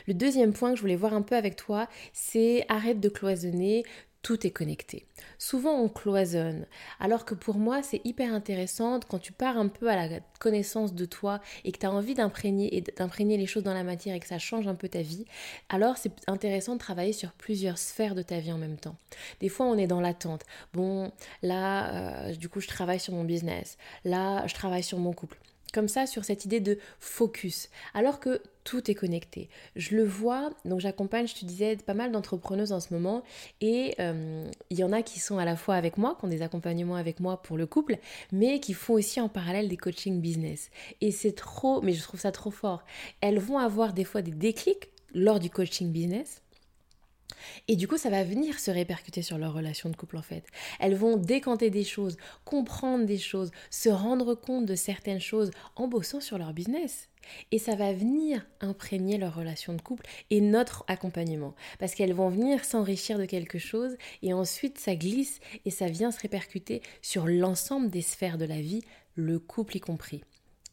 Le 0.05 0.13
deuxième 0.13 0.53
point 0.53 0.71
que 0.71 0.75
je 0.75 0.81
voulais 0.81 0.95
voir 0.95 1.13
un 1.13 1.23
peu 1.23 1.35
avec 1.35 1.55
toi, 1.55 1.87
c'est 2.13 2.65
arrête 2.69 2.99
de 2.99 3.09
cloisonner 3.09 3.83
tout 4.21 4.45
est 4.45 4.51
connecté. 4.51 5.05
Souvent 5.37 5.79
on 5.79 5.89
cloisonne, 5.89 6.65
alors 6.99 7.25
que 7.25 7.33
pour 7.33 7.57
moi 7.57 7.81
c'est 7.83 8.01
hyper 8.03 8.33
intéressant 8.33 8.99
quand 9.07 9.19
tu 9.19 9.31
pars 9.31 9.57
un 9.57 9.67
peu 9.67 9.89
à 9.89 9.95
la 9.95 10.19
connaissance 10.39 10.93
de 10.93 11.05
toi 11.05 11.41
et 11.63 11.71
que 11.71 11.79
tu 11.79 11.85
as 11.85 11.91
envie 11.91 12.13
d'imprégner 12.13 12.75
et 12.75 12.81
d'imprégner 12.81 13.37
les 13.37 13.45
choses 13.47 13.63
dans 13.63 13.73
la 13.73 13.83
matière 13.83 14.15
et 14.15 14.19
que 14.19 14.27
ça 14.27 14.39
change 14.39 14.67
un 14.67 14.75
peu 14.75 14.89
ta 14.89 15.01
vie, 15.01 15.25
alors 15.69 15.97
c'est 15.97 16.11
intéressant 16.27 16.73
de 16.73 16.79
travailler 16.79 17.13
sur 17.13 17.31
plusieurs 17.31 17.77
sphères 17.77 18.15
de 18.15 18.21
ta 18.21 18.39
vie 18.39 18.51
en 18.51 18.57
même 18.57 18.77
temps. 18.77 18.95
Des 19.39 19.49
fois 19.49 19.65
on 19.65 19.77
est 19.77 19.87
dans 19.87 20.01
l'attente. 20.01 20.43
Bon, 20.73 21.11
là 21.41 21.93
euh, 21.93 22.35
du 22.35 22.49
coup 22.49 22.59
je 22.59 22.67
travaille 22.67 22.99
sur 22.99 23.13
mon 23.13 23.23
business, 23.23 23.77
là 24.05 24.45
je 24.47 24.53
travaille 24.53 24.83
sur 24.83 24.97
mon 24.97 25.13
couple 25.13 25.37
comme 25.73 25.87
ça 25.87 26.05
sur 26.05 26.25
cette 26.25 26.45
idée 26.45 26.59
de 26.59 26.77
focus, 26.99 27.69
alors 27.93 28.19
que 28.19 28.41
tout 28.63 28.91
est 28.91 28.95
connecté. 28.95 29.49
Je 29.75 29.95
le 29.95 30.03
vois, 30.03 30.51
donc 30.65 30.79
j'accompagne, 30.79 31.27
je 31.27 31.35
te 31.35 31.45
disais, 31.45 31.77
pas 31.77 31.93
mal 31.93 32.11
d'entrepreneuses 32.11 32.71
en 32.71 32.79
ce 32.79 32.93
moment, 32.93 33.23
et 33.59 33.95
euh, 33.99 34.45
il 34.69 34.77
y 34.77 34.83
en 34.83 34.91
a 34.91 35.01
qui 35.01 35.19
sont 35.19 35.37
à 35.37 35.45
la 35.45 35.55
fois 35.55 35.75
avec 35.75 35.97
moi, 35.97 36.15
qui 36.19 36.25
ont 36.25 36.29
des 36.29 36.41
accompagnements 36.41 36.95
avec 36.95 37.19
moi 37.19 37.41
pour 37.41 37.57
le 37.57 37.65
couple, 37.65 37.97
mais 38.31 38.59
qui 38.59 38.73
font 38.73 38.93
aussi 38.93 39.19
en 39.19 39.29
parallèle 39.29 39.67
des 39.67 39.77
coaching 39.77 40.21
business. 40.21 40.69
Et 41.01 41.11
c'est 41.11 41.33
trop, 41.33 41.81
mais 41.81 41.93
je 41.93 42.03
trouve 42.03 42.19
ça 42.19 42.31
trop 42.31 42.51
fort. 42.51 42.83
Elles 43.21 43.39
vont 43.39 43.57
avoir 43.57 43.93
des 43.93 44.03
fois 44.03 44.21
des 44.21 44.31
déclics 44.31 44.89
lors 45.13 45.39
du 45.39 45.49
coaching 45.49 45.91
business, 45.91 46.41
et 47.67 47.75
du 47.75 47.87
coup, 47.87 47.97
ça 47.97 48.09
va 48.09 48.23
venir 48.23 48.59
se 48.59 48.71
répercuter 48.71 49.21
sur 49.21 49.37
leur 49.37 49.53
relation 49.53 49.89
de 49.89 49.95
couple 49.95 50.17
en 50.17 50.21
fait. 50.21 50.45
Elles 50.79 50.95
vont 50.95 51.17
décanter 51.17 51.69
des 51.69 51.83
choses, 51.83 52.17
comprendre 52.45 53.05
des 53.05 53.17
choses, 53.17 53.51
se 53.69 53.89
rendre 53.89 54.35
compte 54.35 54.65
de 54.65 54.75
certaines 54.75 55.19
choses 55.21 55.51
en 55.75 55.87
bossant 55.87 56.21
sur 56.21 56.37
leur 56.37 56.53
business. 56.53 57.09
Et 57.51 57.59
ça 57.59 57.75
va 57.75 57.93
venir 57.93 58.45
imprégner 58.61 59.17
leur 59.17 59.35
relation 59.35 59.73
de 59.73 59.81
couple 59.81 60.05
et 60.29 60.41
notre 60.41 60.83
accompagnement. 60.87 61.55
Parce 61.79 61.93
qu'elles 61.93 62.13
vont 62.13 62.29
venir 62.29 62.65
s'enrichir 62.65 63.19
de 63.19 63.25
quelque 63.25 63.59
chose 63.59 63.95
et 64.21 64.33
ensuite 64.33 64.79
ça 64.79 64.95
glisse 64.95 65.39
et 65.65 65.71
ça 65.71 65.87
vient 65.87 66.11
se 66.11 66.19
répercuter 66.19 66.81
sur 67.01 67.27
l'ensemble 67.27 67.89
des 67.89 68.01
sphères 68.01 68.37
de 68.37 68.45
la 68.45 68.61
vie, 68.61 68.81
le 69.15 69.39
couple 69.39 69.77
y 69.77 69.79
compris. 69.79 70.23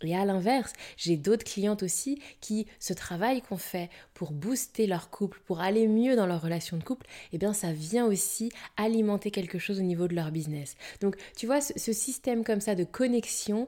Et 0.02 0.16
à 0.16 0.24
l'inverse, 0.24 0.72
j'ai 0.96 1.16
d'autres 1.16 1.44
clientes 1.44 1.82
aussi 1.82 2.20
qui, 2.40 2.66
ce 2.78 2.92
travail 2.92 3.42
qu'on 3.42 3.56
fait 3.56 3.90
pour 4.14 4.32
booster 4.32 4.86
leur 4.86 5.10
couple, 5.10 5.40
pour 5.44 5.60
aller 5.60 5.88
mieux 5.88 6.16
dans 6.16 6.26
leur 6.26 6.40
relation 6.40 6.76
de 6.76 6.84
couple, 6.84 7.06
eh 7.32 7.38
bien 7.38 7.52
ça 7.52 7.72
vient 7.72 8.06
aussi 8.06 8.50
alimenter 8.76 9.30
quelque 9.30 9.58
chose 9.58 9.78
au 9.78 9.82
niveau 9.82 10.08
de 10.08 10.14
leur 10.14 10.30
business. 10.30 10.76
Donc 11.00 11.16
tu 11.36 11.46
vois, 11.46 11.60
ce, 11.60 11.92
système 11.92 12.44
comme 12.44 12.60
ça 12.60 12.74
de 12.74 12.84
connexion, 12.84 13.66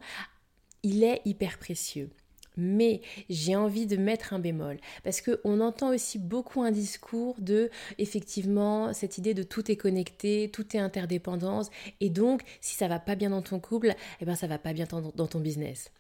il 0.82 1.02
est 1.02 1.20
hyper 1.25 1.58
précieux. 1.58 2.10
Mais 2.57 3.00
j'ai 3.28 3.57
envie 3.57 3.87
de 3.87 3.97
mettre 3.97 4.33
un 4.33 4.38
bémol 4.38 4.78
parce 5.04 5.21
qu'on 5.21 5.61
entend 5.61 5.90
aussi 5.95 6.19
beaucoup 6.19 6.62
un 6.62 6.71
discours 6.71 7.37
de 7.38 7.71
effectivement 7.99 8.92
cette 8.92 9.19
idée 9.19 9.35
de 9.35 9.42
tout 9.42 9.71
est 9.71 9.76
connecté, 9.76 10.50
tout 10.52 10.76
est 10.76 10.80
interdépendance 10.80 11.71
et 12.00 12.11
donc 12.11 12.42
si 12.61 12.75
ça 12.75 12.88
va 12.88 12.99
pas 12.99 13.14
bien 13.14 13.30
dans 13.30 13.42
ton 13.42 13.61
couple, 13.61 13.95
eh 14.21 14.25
ben 14.25 14.35
ça 14.35 14.47
va 14.47 14.59
pas 14.59 14.73
bien 14.73 14.87
dans 14.90 15.26
ton 15.26 15.40
business. 15.40 15.90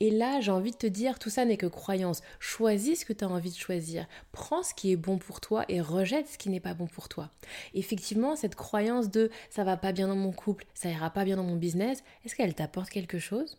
Et 0.00 0.10
là, 0.10 0.40
j'ai 0.40 0.50
envie 0.50 0.72
de 0.72 0.76
te 0.76 0.86
dire, 0.86 1.18
tout 1.18 1.30
ça 1.30 1.44
n'est 1.44 1.56
que 1.56 1.66
croyance. 1.66 2.22
Choisis 2.38 3.00
ce 3.00 3.04
que 3.04 3.12
tu 3.12 3.24
as 3.24 3.28
envie 3.28 3.50
de 3.50 3.56
choisir. 3.56 4.06
Prends 4.32 4.62
ce 4.62 4.74
qui 4.74 4.92
est 4.92 4.96
bon 4.96 5.18
pour 5.18 5.40
toi 5.40 5.64
et 5.68 5.80
rejette 5.80 6.28
ce 6.28 6.38
qui 6.38 6.50
n'est 6.50 6.60
pas 6.60 6.74
bon 6.74 6.86
pour 6.86 7.08
toi. 7.08 7.30
Effectivement, 7.74 8.36
cette 8.36 8.54
croyance 8.54 9.10
de 9.10 9.30
ça 9.50 9.64
va 9.64 9.76
pas 9.76 9.92
bien 9.92 10.08
dans 10.08 10.16
mon 10.16 10.32
couple, 10.32 10.66
ça 10.74 10.90
ira 10.90 11.10
pas 11.10 11.24
bien 11.24 11.36
dans 11.36 11.44
mon 11.44 11.56
business, 11.56 12.02
est-ce 12.24 12.34
qu'elle 12.34 12.54
t'apporte 12.54 12.90
quelque 12.90 13.18
chose? 13.18 13.58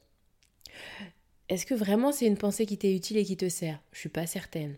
Est-ce 1.49 1.65
que 1.65 1.73
vraiment 1.73 2.11
c'est 2.11 2.27
une 2.27 2.37
pensée 2.37 2.65
qui 2.65 2.77
t'est 2.77 2.95
utile 2.95 3.17
et 3.17 3.25
qui 3.25 3.37
te 3.37 3.49
sert? 3.49 3.79
Je 3.91 3.99
suis 3.99 4.09
pas 4.09 4.27
certaine. 4.27 4.77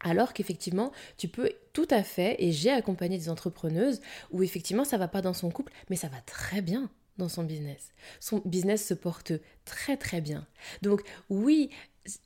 Alors 0.00 0.32
qu'effectivement, 0.34 0.92
tu 1.16 1.28
peux 1.28 1.50
tout 1.72 1.88
à 1.90 2.02
fait, 2.02 2.36
et 2.38 2.52
j'ai 2.52 2.70
accompagné 2.70 3.18
des 3.18 3.30
entrepreneuses 3.30 4.00
où 4.30 4.42
effectivement 4.42 4.84
ça 4.84 4.98
va 4.98 5.08
pas 5.08 5.22
dans 5.22 5.32
son 5.32 5.50
couple, 5.50 5.72
mais 5.88 5.96
ça 5.96 6.08
va 6.08 6.20
très 6.26 6.60
bien 6.60 6.90
dans 7.16 7.28
son 7.28 7.42
business. 7.42 7.92
Son 8.20 8.42
business 8.44 8.86
se 8.86 8.94
porte 8.94 9.32
très 9.64 9.96
très 9.96 10.20
bien. 10.20 10.46
Donc 10.82 11.02
oui, 11.30 11.70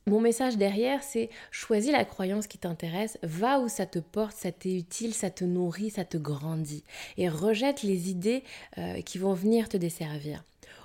mon 0.06 0.20
message 0.20 0.56
derrière, 0.56 1.02
c'est 1.02 1.30
choisis 1.50 1.92
la 1.92 2.04
croyance 2.04 2.48
qui 2.48 2.58
t'intéresse, 2.58 3.18
va 3.22 3.60
où 3.60 3.68
ça 3.68 3.86
te 3.86 4.00
porte, 4.00 4.36
ça 4.36 4.50
t'est 4.50 4.74
utile, 4.74 5.14
ça 5.14 5.30
te 5.30 5.44
nourrit, 5.44 5.90
ça 5.90 6.04
te 6.04 6.16
grandit. 6.16 6.84
Et 7.16 7.28
rejette 7.28 7.82
les 7.82 8.10
idées 8.10 8.42
euh, 8.76 9.00
qui 9.02 9.18
vont 9.18 9.34
venir 9.34 9.68
te 9.68 9.76
desservir. 9.76 10.42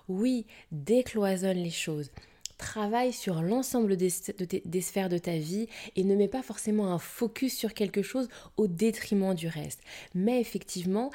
Oui, 0.09 0.45
décloisonne 0.71 1.57
les 1.57 1.71
choses 1.71 2.11
travaille 2.57 3.13
sur 3.13 3.41
l'ensemble 3.41 3.97
des, 3.97 4.09
sphères 4.09 5.09
de 5.09 5.17
ta 5.17 5.37
vie 5.37 5.67
et 5.95 6.03
ne 6.03 6.15
mets 6.15 6.27
pas 6.27 6.43
forcément 6.43 6.91
un 6.91 6.99
focus 6.99 7.55
sur 7.55 7.73
quelque 7.73 8.01
chose 8.01 8.27
au 8.57 8.67
détriment 8.67 9.33
du 9.33 9.47
reste. 9.47 9.81
Mais 10.13 10.39
effectivement, 10.39 11.11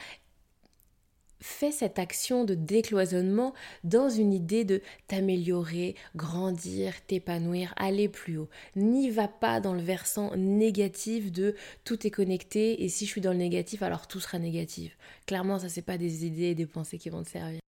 fais 1.41 1.71
cette 1.71 1.99
action 1.99 2.45
de 2.45 2.55
décloisonnement 2.55 3.55
dans 3.85 4.09
une 4.09 4.33
idée 4.33 4.65
de 4.65 4.83
t'améliorer, 5.07 5.95
grandir, 6.17 6.95
t'épanouir, 7.07 7.73
aller 7.77 8.09
plus 8.09 8.39
haut. 8.39 8.49
N'y 8.77 9.11
va 9.11 9.29
pas 9.29 9.61
dans 9.61 9.75
le 9.75 9.83
versant 9.83 10.35
négatif 10.37 11.31
de 11.33 11.55
tout 11.85 12.07
est 12.07 12.11
connecté 12.11 12.83
et 12.83 12.89
si 12.89 13.07
je 13.07 13.11
suis 13.11 13.21
dans 13.21 13.33
le 13.33 13.39
négatif 13.39 13.83
alors 13.83 14.07
tout 14.07 14.21
sera 14.21 14.39
négatif. 14.39 14.97
Clairement 15.27 15.59
ça 15.59 15.69
c'est 15.69 15.83
pas 15.83 15.99
des 15.99 16.27
idées 16.27 16.51
et 16.51 16.55
des 16.55 16.67
pensées 16.67 16.99
qui 16.99 17.11
vont 17.11 17.23
te 17.23 17.31
servir. 17.31 17.61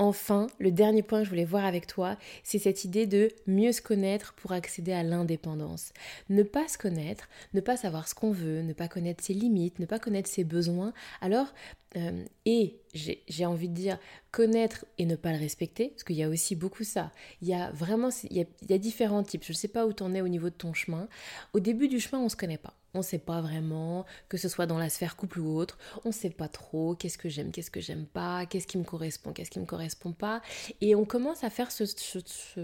Enfin, 0.00 0.48
le 0.58 0.72
dernier 0.72 1.02
point 1.02 1.20
que 1.20 1.24
je 1.24 1.30
voulais 1.30 1.44
voir 1.44 1.64
avec 1.64 1.86
toi, 1.86 2.16
c'est 2.42 2.58
cette 2.58 2.84
idée 2.84 3.06
de 3.06 3.28
mieux 3.46 3.70
se 3.70 3.80
connaître 3.80 4.34
pour 4.34 4.50
accéder 4.52 4.92
à 4.92 5.04
l'indépendance. 5.04 5.92
Ne 6.28 6.42
pas 6.42 6.66
se 6.66 6.76
connaître, 6.76 7.28
ne 7.52 7.60
pas 7.60 7.76
savoir 7.76 8.08
ce 8.08 8.14
qu'on 8.14 8.32
veut, 8.32 8.62
ne 8.62 8.72
pas 8.72 8.88
connaître 8.88 9.22
ses 9.22 9.34
limites, 9.34 9.78
ne 9.78 9.86
pas 9.86 10.00
connaître 10.00 10.28
ses 10.28 10.42
besoins, 10.42 10.92
alors, 11.20 11.54
euh, 11.96 12.24
et 12.44 12.80
j'ai 12.94 13.46
envie 13.46 13.68
de 13.68 13.74
dire 13.74 13.98
connaître 14.30 14.84
et 14.98 15.06
ne 15.06 15.16
pas 15.16 15.32
le 15.32 15.38
respecter, 15.38 15.88
parce 15.88 16.04
qu'il 16.04 16.16
y 16.16 16.22
a 16.22 16.28
aussi 16.28 16.56
beaucoup 16.56 16.84
ça. 16.84 17.12
Il 17.42 17.48
y 17.48 17.54
a 17.54 17.70
vraiment, 17.72 18.08
il 18.30 18.46
y 18.68 18.72
a, 18.72 18.78
différents 18.78 19.22
types. 19.22 19.44
Je 19.44 19.52
ne 19.52 19.56
sais 19.56 19.68
pas 19.68 19.86
où 19.86 19.92
tu 19.92 20.02
en 20.02 20.14
es 20.14 20.20
au 20.20 20.28
niveau 20.28 20.48
de 20.48 20.54
ton 20.54 20.72
chemin. 20.72 21.08
Au 21.52 21.60
début 21.60 21.88
du 21.88 22.00
chemin, 22.00 22.20
on 22.20 22.24
ne 22.24 22.28
se 22.28 22.36
connaît 22.36 22.58
pas. 22.58 22.74
On 22.94 22.98
ne 22.98 23.04
sait 23.04 23.18
pas 23.18 23.40
vraiment, 23.40 24.06
que 24.28 24.36
ce 24.36 24.48
soit 24.48 24.66
dans 24.66 24.78
la 24.78 24.88
sphère 24.88 25.16
couple 25.16 25.40
ou 25.40 25.56
autre, 25.56 25.78
on 26.04 26.10
ne 26.10 26.14
sait 26.14 26.30
pas 26.30 26.46
trop 26.46 26.94
qu'est-ce 26.94 27.18
que 27.18 27.28
j'aime, 27.28 27.50
qu'est-ce 27.50 27.70
que 27.70 27.80
j'aime 27.80 28.06
pas, 28.06 28.46
qu'est-ce 28.46 28.68
qui 28.68 28.78
me 28.78 28.84
correspond, 28.84 29.32
qu'est-ce 29.32 29.50
qui 29.50 29.58
me 29.58 29.66
correspond 29.66 30.12
pas. 30.12 30.42
Et 30.80 30.94
on 30.94 31.04
commence 31.04 31.42
à 31.42 31.50
faire 31.50 31.72
ce, 31.72 31.84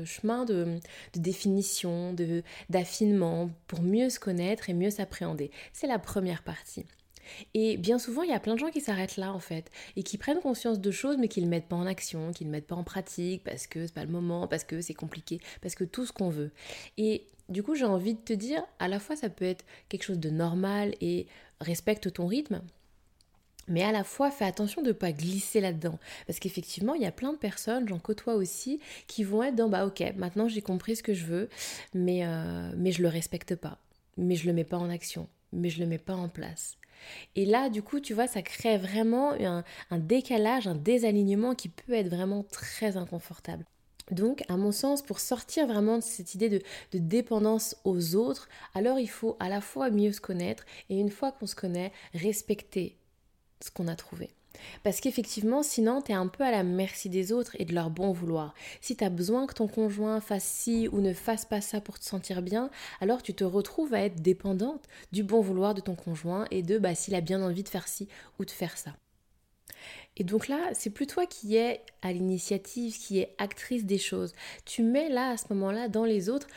chemin 0.04 0.44
de, 0.44 0.78
de 1.14 1.20
définition, 1.20 2.14
d'affinement 2.68 3.50
pour 3.66 3.82
mieux 3.82 4.08
se 4.08 4.20
connaître 4.20 4.70
et 4.70 4.74
mieux 4.74 4.90
s'appréhender. 4.90 5.50
C'est 5.72 5.88
la 5.88 5.98
première 5.98 6.44
partie. 6.44 6.84
Et 7.54 7.76
bien 7.76 7.98
souvent, 7.98 8.22
il 8.22 8.30
y 8.30 8.34
a 8.34 8.40
plein 8.40 8.54
de 8.54 8.58
gens 8.58 8.70
qui 8.70 8.80
s'arrêtent 8.80 9.16
là 9.16 9.32
en 9.32 9.38
fait 9.38 9.70
et 9.96 10.02
qui 10.02 10.18
prennent 10.18 10.40
conscience 10.40 10.80
de 10.80 10.90
choses 10.90 11.16
mais 11.18 11.28
qui 11.28 11.40
ne 11.40 11.46
le 11.46 11.50
mettent 11.50 11.68
pas 11.68 11.76
en 11.76 11.86
action, 11.86 12.32
qui 12.32 12.44
ne 12.44 12.50
le 12.50 12.52
mettent 12.52 12.66
pas 12.66 12.76
en 12.76 12.84
pratique 12.84 13.44
parce 13.44 13.66
que 13.66 13.86
c'est 13.86 13.94
pas 13.94 14.04
le 14.04 14.10
moment, 14.10 14.46
parce 14.46 14.64
que 14.64 14.80
c'est 14.80 14.94
compliqué, 14.94 15.40
parce 15.60 15.74
que 15.74 15.84
tout 15.84 16.06
ce 16.06 16.12
qu'on 16.12 16.30
veut. 16.30 16.50
Et 16.98 17.24
du 17.48 17.62
coup, 17.62 17.74
j'ai 17.74 17.84
envie 17.84 18.14
de 18.14 18.20
te 18.20 18.32
dire, 18.32 18.62
à 18.78 18.88
la 18.88 19.00
fois 19.00 19.16
ça 19.16 19.28
peut 19.28 19.44
être 19.44 19.64
quelque 19.88 20.04
chose 20.04 20.20
de 20.20 20.30
normal 20.30 20.94
et 21.00 21.26
respecte 21.60 22.12
ton 22.12 22.26
rythme, 22.26 22.62
mais 23.68 23.82
à 23.82 23.92
la 23.92 24.04
fois 24.04 24.30
fais 24.30 24.44
attention 24.44 24.82
de 24.82 24.88
ne 24.88 24.92
pas 24.92 25.12
glisser 25.12 25.60
là-dedans. 25.60 25.98
Parce 26.26 26.38
qu'effectivement, 26.38 26.94
il 26.94 27.02
y 27.02 27.06
a 27.06 27.12
plein 27.12 27.32
de 27.32 27.38
personnes, 27.38 27.88
j'en 27.88 27.98
côtoie 27.98 28.34
aussi, 28.34 28.80
qui 29.06 29.24
vont 29.24 29.42
être 29.42 29.54
dans 29.54 29.68
bah 29.68 29.86
ok, 29.86 30.02
maintenant 30.16 30.48
j'ai 30.48 30.62
compris 30.62 30.96
ce 30.96 31.02
que 31.02 31.14
je 31.14 31.24
veux, 31.24 31.48
mais, 31.94 32.26
euh, 32.26 32.72
mais 32.76 32.92
je 32.92 33.02
le 33.02 33.08
respecte 33.08 33.54
pas, 33.54 33.78
mais 34.16 34.34
je 34.34 34.46
le 34.46 34.52
mets 34.52 34.64
pas 34.64 34.78
en 34.78 34.90
action, 34.90 35.28
mais 35.52 35.70
je 35.70 35.80
le 35.80 35.86
mets 35.86 35.98
pas 35.98 36.14
en 36.14 36.28
place. 36.28 36.76
Et 37.36 37.46
là, 37.46 37.68
du 37.68 37.82
coup, 37.82 38.00
tu 38.00 38.14
vois, 38.14 38.26
ça 38.26 38.42
crée 38.42 38.78
vraiment 38.78 39.32
un, 39.32 39.98
décalage, 39.98 40.66
un 40.66 40.74
désalignement 40.74 41.54
qui 41.54 41.68
peut 41.68 41.92
être 41.92 42.08
vraiment 42.08 42.44
très 42.44 42.96
inconfortable. 42.96 43.64
Donc, 44.10 44.42
à 44.48 44.56
mon 44.56 44.72
sens, 44.72 45.02
pour 45.02 45.20
sortir 45.20 45.66
vraiment 45.66 45.98
de 45.98 46.02
cette 46.02 46.34
idée 46.34 46.48
de, 46.48 46.60
de, 46.92 46.98
dépendance 46.98 47.76
aux 47.84 48.16
autres, 48.16 48.48
alors 48.74 48.98
il 48.98 49.08
faut 49.08 49.36
à 49.38 49.48
la 49.48 49.60
fois 49.60 49.90
mieux 49.90 50.12
se 50.12 50.20
connaître 50.20 50.64
et 50.88 50.98
une 50.98 51.10
fois 51.10 51.30
qu'on 51.30 51.46
se 51.46 51.54
connaît, 51.54 51.92
respecter 52.12 52.96
ce 53.62 53.70
qu'on 53.70 53.86
a 53.86 53.94
trouvé. 53.94 54.30
Parce 54.82 55.00
qu'effectivement, 55.00 55.62
sinon, 55.62 56.02
tu 56.02 56.12
es 56.12 56.14
un 56.14 56.26
peu 56.26 56.44
à 56.44 56.50
la 56.50 56.62
merci 56.62 57.08
des 57.08 57.32
autres 57.32 57.56
et 57.58 57.64
de 57.64 57.74
leur 57.74 57.90
bon 57.90 58.12
vouloir. 58.12 58.54
Si 58.80 58.96
tu 58.96 59.04
as 59.04 59.10
besoin 59.10 59.46
que 59.46 59.54
ton 59.54 59.68
conjoint 59.68 60.20
fasse 60.20 60.44
ci 60.44 60.88
ou 60.92 61.00
ne 61.00 61.12
fasse 61.12 61.44
pas 61.44 61.60
ça 61.60 61.80
pour 61.80 61.98
te 61.98 62.04
sentir 62.04 62.42
bien, 62.42 62.70
alors 63.00 63.22
tu 63.22 63.34
te 63.34 63.44
retrouves 63.44 63.94
à 63.94 64.00
être 64.00 64.20
dépendante 64.20 64.86
du 65.12 65.22
bon 65.22 65.40
vouloir 65.40 65.74
de 65.74 65.80
ton 65.80 65.94
conjoint 65.94 66.46
et 66.50 66.62
de 66.62 66.78
bah, 66.78 66.94
s'il 66.94 67.14
a 67.14 67.20
bien 67.20 67.42
envie 67.42 67.62
de 67.62 67.68
faire 67.68 67.88
ci 67.88 68.08
ou 68.38 68.44
de 68.44 68.50
faire 68.50 68.76
ça. 68.76 68.94
Et 70.16 70.24
donc 70.24 70.48
là, 70.48 70.58
c'est 70.74 70.90
plus 70.90 71.06
toi 71.06 71.26
qui 71.26 71.56
es 71.56 71.80
à 72.02 72.12
l'initiative, 72.12 72.98
qui 72.98 73.20
est 73.20 73.34
actrice 73.38 73.84
des 73.84 73.98
choses. 73.98 74.34
Tu 74.64 74.82
mets 74.82 75.08
là, 75.08 75.30
à 75.30 75.36
ce 75.36 75.46
moment-là, 75.50 75.88
dans 75.88 76.04
les 76.04 76.28
autres, 76.28 76.48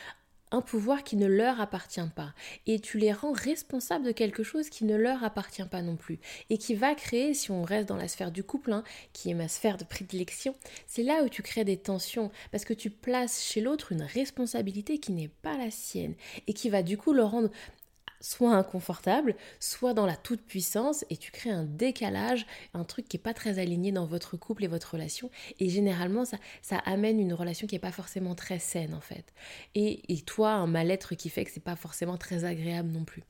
un 0.54 0.60
pouvoir 0.60 1.02
qui 1.02 1.16
ne 1.16 1.26
leur 1.26 1.60
appartient 1.60 2.00
pas. 2.14 2.32
Et 2.66 2.78
tu 2.78 2.98
les 2.98 3.12
rends 3.12 3.32
responsables 3.32 4.04
de 4.04 4.12
quelque 4.12 4.44
chose 4.44 4.70
qui 4.70 4.84
ne 4.84 4.96
leur 4.96 5.24
appartient 5.24 5.64
pas 5.64 5.82
non 5.82 5.96
plus. 5.96 6.20
Et 6.48 6.58
qui 6.58 6.74
va 6.74 6.94
créer, 6.94 7.34
si 7.34 7.50
on 7.50 7.62
reste 7.62 7.88
dans 7.88 7.96
la 7.96 8.08
sphère 8.08 8.30
du 8.30 8.44
couple, 8.44 8.72
hein, 8.72 8.84
qui 9.12 9.30
est 9.30 9.34
ma 9.34 9.48
sphère 9.48 9.76
de 9.76 9.84
prédilection, 9.84 10.54
c'est 10.86 11.02
là 11.02 11.22
où 11.24 11.28
tu 11.28 11.42
crées 11.42 11.64
des 11.64 11.76
tensions. 11.76 12.30
Parce 12.52 12.64
que 12.64 12.72
tu 12.72 12.88
places 12.88 13.42
chez 13.42 13.60
l'autre 13.60 13.90
une 13.90 14.02
responsabilité 14.02 14.98
qui 14.98 15.12
n'est 15.12 15.30
pas 15.42 15.58
la 15.58 15.70
sienne. 15.70 16.14
Et 16.46 16.52
qui 16.52 16.70
va 16.70 16.82
du 16.82 16.96
coup 16.96 17.12
le 17.12 17.24
rendre 17.24 17.50
soit 18.24 18.54
inconfortable, 18.54 19.36
soit 19.60 19.92
dans 19.92 20.06
la 20.06 20.16
toute-puissance, 20.16 21.04
et 21.10 21.16
tu 21.16 21.30
crées 21.30 21.50
un 21.50 21.64
décalage, 21.64 22.46
un 22.72 22.84
truc 22.84 23.06
qui 23.06 23.16
n'est 23.16 23.22
pas 23.22 23.34
très 23.34 23.58
aligné 23.58 23.92
dans 23.92 24.06
votre 24.06 24.36
couple 24.38 24.64
et 24.64 24.68
votre 24.68 24.94
relation. 24.94 25.30
Et 25.60 25.68
généralement, 25.68 26.24
ça, 26.24 26.38
ça 26.62 26.78
amène 26.78 27.20
une 27.20 27.34
relation 27.34 27.66
qui 27.66 27.74
n'est 27.74 27.80
pas 27.80 27.92
forcément 27.92 28.34
très 28.34 28.58
saine, 28.58 28.94
en 28.94 29.00
fait. 29.00 29.26
Et, 29.74 30.00
toi, 30.24 30.52
un 30.52 30.66
mal-être 30.66 31.14
qui 31.14 31.28
fait 31.28 31.44
que 31.44 31.50
c'est 31.50 31.60
pas 31.60 31.76
forcément 31.76 32.16
très 32.16 32.44
agréable 32.44 32.90
non 32.90 33.04
plus. 33.04 33.22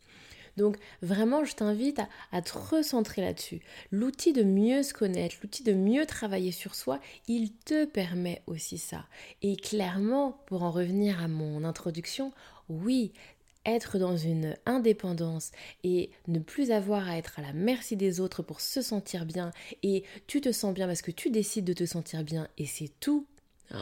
Donc 0.56 0.78
vraiment, 1.02 1.44
je 1.44 1.56
t'invite 1.56 1.98
à, 1.98 2.08
à, 2.30 2.40
te 2.40 2.56
recentrer 2.56 3.20
là-dessus. 3.20 3.60
L'outil 3.90 4.32
de 4.32 4.44
mieux 4.44 4.84
se 4.84 4.94
connaître, 4.94 5.34
l'outil 5.42 5.64
de 5.64 5.72
mieux 5.72 6.06
travailler 6.06 6.52
sur 6.52 6.76
soi, 6.76 7.00
il 7.26 7.52
te 7.52 7.84
permet 7.84 8.40
aussi 8.46 8.78
ça. 8.78 9.06
Et 9.42 9.56
clairement, 9.56 10.38
pour 10.46 10.62
en 10.62 10.70
revenir 10.70 11.20
à 11.20 11.26
mon 11.26 11.64
introduction, 11.64 12.32
oui, 12.68 13.12
être 13.66 13.98
dans 13.98 14.16
une 14.16 14.56
indépendance 14.66 15.50
et 15.82 16.10
ne 16.28 16.38
plus 16.38 16.70
avoir 16.70 17.08
à 17.08 17.18
être 17.18 17.38
à 17.38 17.42
la 17.42 17.52
merci 17.52 17.96
des 17.96 18.20
autres 18.20 18.42
pour 18.42 18.60
se 18.60 18.82
sentir 18.82 19.26
bien. 19.26 19.50
Et 19.82 20.04
tu 20.26 20.40
te 20.40 20.52
sens 20.52 20.74
bien 20.74 20.86
parce 20.86 21.02
que 21.02 21.10
tu 21.10 21.30
décides 21.30 21.64
de 21.64 21.72
te 21.72 21.86
sentir 21.86 22.24
bien 22.24 22.48
et 22.58 22.66
c'est 22.66 22.90
tout, 23.00 23.26
Oh, 23.72 23.76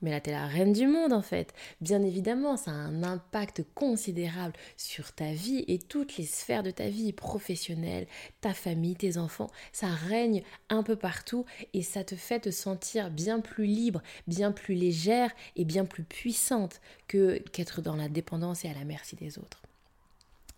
mais 0.00 0.10
là, 0.10 0.20
t'es 0.20 0.30
la 0.32 0.46
reine 0.46 0.72
du 0.72 0.86
monde 0.86 1.12
en 1.12 1.22
fait. 1.22 1.52
Bien 1.80 2.02
évidemment, 2.02 2.56
ça 2.56 2.70
a 2.70 2.74
un 2.74 3.02
impact 3.02 3.64
considérable 3.74 4.54
sur 4.76 5.12
ta 5.12 5.32
vie 5.32 5.64
et 5.68 5.78
toutes 5.78 6.16
les 6.16 6.24
sphères 6.24 6.62
de 6.62 6.70
ta 6.70 6.88
vie 6.88 7.12
professionnelle, 7.12 8.06
ta 8.40 8.54
famille, 8.54 8.96
tes 8.96 9.18
enfants. 9.18 9.50
Ça 9.72 9.88
règne 9.88 10.42
un 10.70 10.82
peu 10.82 10.96
partout 10.96 11.44
et 11.74 11.82
ça 11.82 12.02
te 12.02 12.16
fait 12.16 12.40
te 12.40 12.50
sentir 12.50 13.10
bien 13.10 13.40
plus 13.40 13.66
libre, 13.66 14.02
bien 14.26 14.52
plus 14.52 14.74
légère 14.74 15.30
et 15.54 15.64
bien 15.64 15.84
plus 15.84 16.04
puissante 16.04 16.80
que 17.06 17.38
qu'être 17.52 17.82
dans 17.82 17.96
la 17.96 18.08
dépendance 18.08 18.64
et 18.64 18.70
à 18.70 18.74
la 18.74 18.84
merci 18.84 19.16
des 19.16 19.38
autres. 19.38 19.65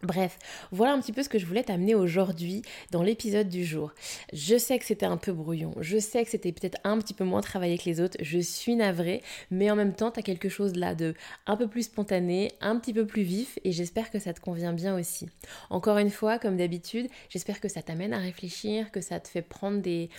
Bref, 0.04 0.38
voilà 0.70 0.92
un 0.92 1.00
petit 1.00 1.12
peu 1.12 1.24
ce 1.24 1.28
que 1.28 1.40
je 1.40 1.46
voulais 1.46 1.64
t'amener 1.64 1.96
aujourd'hui 1.96 2.62
dans 2.92 3.02
l'épisode 3.02 3.48
du 3.48 3.64
jour. 3.64 3.92
Je 4.32 4.56
sais 4.56 4.78
que 4.78 4.84
c'était 4.84 5.06
un 5.06 5.16
peu 5.16 5.32
brouillon, 5.32 5.74
je 5.80 5.98
sais 5.98 6.24
que 6.24 6.30
c'était 6.30 6.52
peut-être 6.52 6.78
un 6.84 6.98
petit 6.98 7.14
peu 7.14 7.24
moins 7.24 7.40
travaillé 7.40 7.76
que 7.78 7.84
les 7.86 8.00
autres, 8.00 8.16
je 8.20 8.38
suis 8.38 8.76
navrée, 8.76 9.24
mais 9.50 9.72
en 9.72 9.74
même 9.74 9.92
temps, 9.92 10.12
tu 10.12 10.20
as 10.20 10.22
quelque 10.22 10.48
chose 10.48 10.76
là 10.76 10.94
de 10.94 11.14
un 11.48 11.56
peu 11.56 11.66
plus 11.66 11.82
spontané, 11.82 12.52
un 12.60 12.78
petit 12.78 12.92
peu 12.92 13.06
plus 13.08 13.22
vif, 13.22 13.58
et 13.64 13.72
j'espère 13.72 14.12
que 14.12 14.20
ça 14.20 14.32
te 14.32 14.40
convient 14.40 14.72
bien 14.72 14.96
aussi. 14.96 15.26
Encore 15.68 15.98
une 15.98 16.10
fois, 16.10 16.38
comme 16.38 16.56
d'habitude, 16.56 17.08
j'espère 17.28 17.60
que 17.60 17.68
ça 17.68 17.82
t'amène 17.82 18.12
à 18.12 18.18
réfléchir, 18.18 18.92
que 18.92 19.00
ça 19.00 19.18
te 19.18 19.26
fait 19.26 19.42
prendre 19.42 19.82
des, 19.82 20.10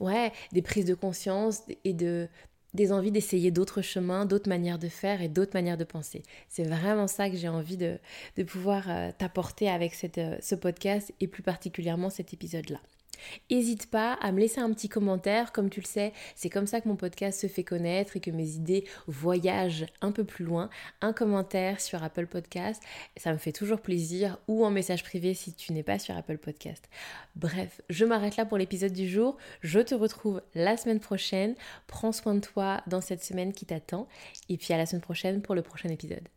ouais, 0.00 0.32
des 0.50 0.62
prises 0.62 0.84
de 0.84 0.94
conscience 0.94 1.62
et 1.84 1.92
de 1.92 2.28
des 2.74 2.92
envies 2.92 3.10
d'essayer 3.10 3.50
d'autres 3.50 3.82
chemins, 3.82 4.26
d'autres 4.26 4.48
manières 4.48 4.78
de 4.78 4.88
faire 4.88 5.22
et 5.22 5.28
d'autres 5.28 5.54
manières 5.54 5.78
de 5.78 5.84
penser. 5.84 6.22
C'est 6.48 6.64
vraiment 6.64 7.06
ça 7.06 7.30
que 7.30 7.36
j'ai 7.36 7.48
envie 7.48 7.76
de, 7.76 7.98
pouvoir 8.44 8.84
euh, 8.88 9.10
t'apporter 9.16 9.68
avec 9.68 9.92
euh, 10.18 10.36
ce 10.40 10.54
podcast 10.54 11.12
et 11.20 11.28
plus 11.28 11.42
particulièrement 11.42 12.10
cet 12.10 12.32
épisode-là. 12.32 12.80
N'hésite 13.50 13.90
pas 13.90 14.14
à 14.14 14.32
me 14.32 14.40
laisser 14.40 14.60
un 14.60 14.72
petit 14.72 14.88
commentaire, 14.88 15.52
comme 15.52 15.70
tu 15.70 15.80
le 15.80 15.86
sais, 15.86 16.12
c'est 16.36 16.50
comme 16.50 16.66
ça 16.66 16.80
que 16.80 16.88
mon 16.88 16.96
podcast 16.96 17.40
se 17.40 17.46
fait 17.46 17.64
connaître 17.64 18.16
et 18.16 18.20
que 18.20 18.30
mes 18.30 18.50
idées 18.50 18.84
voyagent 19.06 19.86
un 20.00 20.12
peu 20.12 20.24
plus 20.24 20.44
loin. 20.44 20.70
Un 21.00 21.12
commentaire 21.12 21.80
sur 21.80 22.02
Apple 22.02 22.26
Podcast, 22.26 22.82
ça 23.16 23.32
me 23.32 23.38
fait 23.38 23.52
toujours 23.52 23.80
plaisir, 23.80 24.38
ou 24.48 24.64
en 24.64 24.70
message 24.70 25.02
privé 25.02 25.34
si 25.34 25.52
tu 25.52 25.72
n'es 25.72 25.82
pas 25.82 25.98
sur 25.98 26.16
Apple 26.16 26.38
Podcast. 26.38 26.88
Bref, 27.36 27.80
je 27.88 28.04
m'arrête 28.04 28.36
là 28.36 28.44
pour 28.44 28.58
l'épisode 28.58 28.92
du 28.92 29.08
jour. 29.08 29.36
Je 29.60 29.80
te 29.80 29.94
retrouve 29.94 30.42
la 30.54 30.76
semaine 30.76 31.00
prochaine. 31.00 31.54
Prends 31.86 32.12
soin 32.12 32.34
de 32.34 32.40
toi 32.40 32.82
dans 32.86 33.00
cette 33.00 33.22
semaine 33.22 33.52
qui 33.52 33.66
t'attend, 33.66 34.08
et 34.48 34.56
puis 34.56 34.72
à 34.72 34.76
la 34.76 34.86
semaine 34.86 35.02
prochaine 35.02 35.42
pour 35.42 35.54
le 35.54 35.62
prochain 35.62 35.88
épisode. 35.88 36.28